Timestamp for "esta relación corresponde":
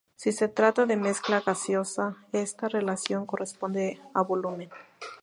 2.31-4.01